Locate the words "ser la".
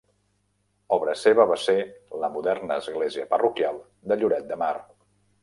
1.63-2.31